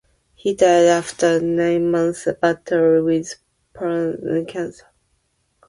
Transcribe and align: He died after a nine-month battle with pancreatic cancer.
He 0.33 0.55
died 0.55 0.87
after 0.87 1.37
a 1.37 1.39
nine-month 1.39 2.27
battle 2.41 3.05
with 3.05 3.35
pancreatic 3.75 4.47
cancer. 4.47 4.87